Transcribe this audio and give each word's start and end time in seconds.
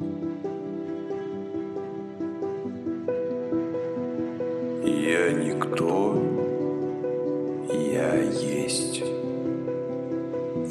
Я 0.00 0.10
никто, 5.32 6.20
я 7.72 8.20
есть 8.22 9.04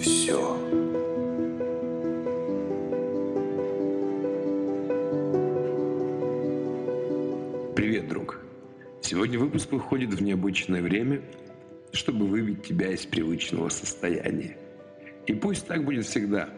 все. 0.01 0.57
Привет, 7.76 8.10
друг. 8.10 8.42
Сегодня 9.01 9.40
выпуск 9.40 9.71
выходит 9.71 10.13
в 10.13 10.21
необычное 10.21 10.81
время, 10.81 11.21
чтобы 11.94 12.26
выбить 12.26 12.65
тебя 12.65 12.92
из 12.92 13.05
привычного 13.05 13.69
состояния. 13.69 14.58
И 15.28 15.33
пусть 15.33 15.65
так 15.67 15.85
будет 15.85 16.05
всегда. 16.05 16.49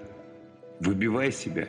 Выбивай 0.79 1.31
себя, 1.31 1.67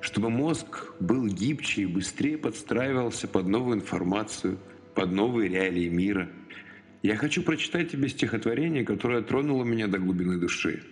чтобы 0.00 0.30
мозг 0.30 0.94
был 1.00 1.26
гибче 1.26 1.82
и 1.82 1.86
быстрее 1.86 2.38
подстраивался 2.38 3.28
под 3.28 3.46
новую 3.46 3.76
информацию, 3.76 4.58
под 4.94 5.12
новые 5.12 5.48
реалии 5.48 5.88
мира. 5.88 6.28
Я 7.02 7.16
хочу 7.16 7.42
прочитать 7.42 7.90
тебе 7.90 8.08
стихотворение, 8.08 8.84
которое 8.84 9.22
тронуло 9.22 9.64
меня 9.64 9.88
до 9.88 9.98
глубины 9.98 10.38
души. 10.38 10.82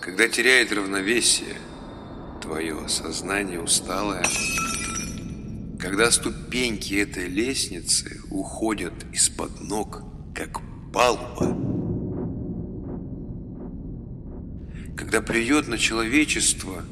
Когда 0.00 0.28
теряет 0.28 0.72
равновесие 0.72 1.56
твое 2.40 2.88
сознание 2.88 3.60
усталое, 3.60 4.24
когда 5.78 6.10
ступеньки 6.10 6.94
этой 6.94 7.28
лестницы 7.28 8.20
уходят 8.30 8.94
из-под 9.12 9.60
ног, 9.60 10.02
палуба, 10.96 11.54
когда 14.96 15.20
придет 15.20 15.68
на 15.68 15.76
человечество 15.76 16.82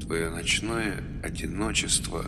твое 0.00 0.30
ночное 0.30 1.02
одиночество, 1.24 2.24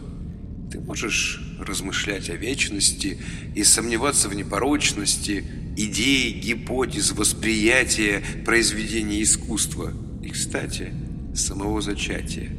ты 0.73 0.81
можешь 0.81 1.41
размышлять 1.61 2.29
о 2.31 2.35
вечности 2.35 3.19
и 3.55 3.63
сомневаться 3.63 4.29
в 4.29 4.35
непорочности 4.35 5.45
идей, 5.77 6.33
гипотез, 6.33 7.13
восприятия, 7.13 8.25
произведения 8.45 9.23
искусства– 9.23 9.93
и, 10.23 10.29
кстати, 10.29 10.93
самого 11.35 11.81
зачатия 11.81 12.51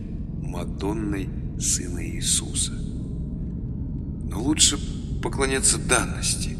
Мадонной 0.42 1.30
Сына 1.60 2.06
Иисуса. 2.06 2.72
Но 2.74 4.42
лучше 4.42 4.80
поклоняться 5.22 5.78
данности, 5.78 6.58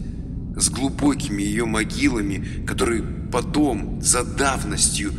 с 0.62 0.70
глубокими 0.70 1.42
ее 1.42 1.66
могилами, 1.66 2.66
которые 2.66 3.04
потом, 3.32 4.02
за 4.02 4.24
давностью, 4.24 5.12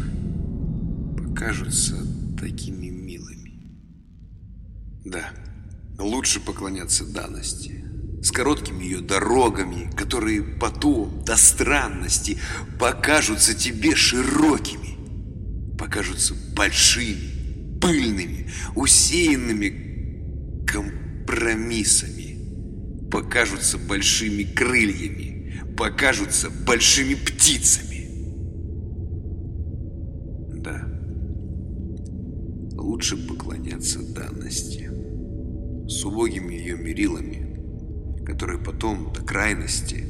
покажутся 1.17 1.97
такими 2.41 2.89
милыми. 2.89 3.61
Да, 5.05 5.31
лучше 5.99 6.41
поклоняться 6.41 7.05
данности, 7.05 7.85
с 8.23 8.31
короткими 8.31 8.85
ее 8.85 9.01
дорогами, 9.01 9.91
которые 9.97 10.43
потом, 10.43 11.25
до 11.25 11.37
странности, 11.37 12.39
покажутся 12.79 13.55
тебе 13.55 13.95
широкими 13.95 14.93
покажутся 15.83 16.35
большими, 16.55 17.79
пыльными, 17.81 18.49
усеянными 18.77 20.65
компромиссами, 20.65 22.39
покажутся 23.11 23.79
большими 23.79 24.45
крыльями, 24.45 25.32
покажутся 25.77 26.49
большими 26.67 27.15
птицами. 27.15 28.09
Да, 30.61 30.87
лучше 32.75 33.17
поклоняться 33.27 34.01
данности 34.15 34.91
с 35.89 36.05
убогими 36.05 36.55
ее 36.55 36.77
мерилами, 36.77 38.25
которые 38.25 38.63
потом 38.63 39.13
до 39.13 39.23
крайности 39.23 40.05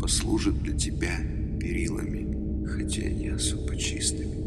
послужат 0.00 0.62
для 0.62 0.76
тебя 0.76 1.16
перилами, 1.60 2.66
хотя 2.66 3.08
не 3.08 3.28
особо 3.28 3.76
чистыми 3.76 4.44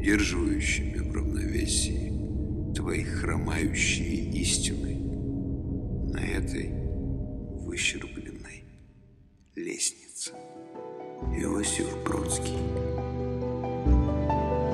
удерживающими 0.00 0.98
в 0.98 1.12
равновесии 1.12 2.72
твои 2.74 3.04
хромающие 3.04 4.30
истины 4.40 4.94
на 6.12 6.20
этой 6.20 6.70
выщербленной 7.66 8.64
лестнице. 9.56 10.32
Иосиф 11.36 11.86
Бродский. 12.04 12.56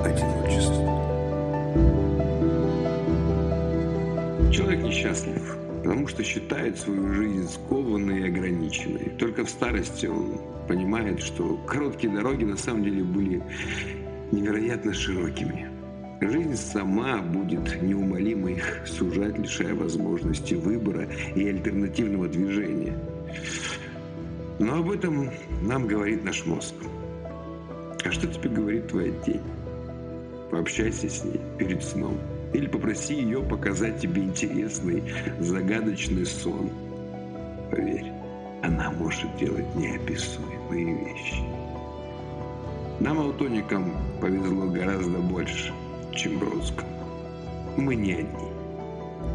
Одиночество. 0.05 0.85
Человек 4.53 4.83
несчастлив, 4.83 5.57
потому 5.83 6.07
что 6.09 6.23
считает 6.23 6.79
свою 6.79 7.13
жизнь 7.15 7.49
скованной 7.49 8.21
и 8.21 8.29
ограниченной. 8.29 9.11
Только 9.19 9.45
в 9.45 9.51
старости 9.51 10.07
он 10.07 10.41
понимает, 10.69 11.21
что 11.21 11.57
короткие 11.67 12.13
дороги 12.13 12.45
на 12.45 12.57
самом 12.57 12.85
деле 12.85 13.03
были 13.03 13.43
невероятно 14.31 14.93
широкими. 14.93 15.71
Жизнь 16.21 16.57
сама 16.57 17.23
будет 17.23 17.83
неумолимо 17.83 18.51
их 18.51 18.87
сужать, 18.87 19.39
лишая 19.39 19.75
возможности 19.75 20.55
выбора 20.55 21.09
и 21.35 21.49
альтернативного 21.49 22.29
движения. 22.29 22.95
Но 24.59 24.79
об 24.79 24.91
этом 24.91 25.31
нам 25.63 25.87
говорит 25.87 26.25
наш 26.25 26.47
мозг. 26.47 26.75
А 28.05 28.11
что 28.11 28.27
тебе 28.27 28.49
говорит 28.49 28.89
твоя 28.89 29.13
тень? 29.23 29.43
Пообщайся 30.51 31.09
с 31.09 31.25
ней 31.25 31.41
перед 31.59 31.83
сном. 31.83 32.19
Или 32.53 32.67
попроси 32.67 33.15
ее 33.15 33.43
показать 33.43 34.01
тебе 34.01 34.23
интересный, 34.23 35.03
загадочный 35.41 36.25
сон. 36.25 36.71
Поверь, 37.71 38.13
она 38.63 38.91
может 38.93 39.37
делать 39.37 39.75
неописуемые 39.75 41.05
вещи. 41.05 41.43
Нам, 43.01 43.19
аутоникам, 43.19 43.93
повезло 44.21 44.67
гораздо 44.69 45.19
больше, 45.19 45.73
чем 46.13 46.39
Бродскому. 46.39 46.89
Мы 47.77 47.95
не 47.95 48.13
одни. 48.15 48.49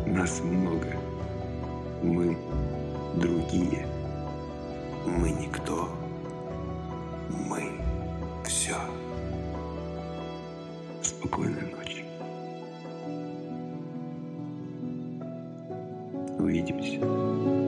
Нас 0.07 0.41
много. 0.41 0.87
Мы 2.01 2.35
другие. 3.17 3.85
Мы 5.05 5.31
никто. 5.31 5.89
Мы 7.29 7.71
все. 8.43 8.75
Спокойной 11.01 11.71
ночи. 11.71 12.05
Увидимся. 16.37 17.60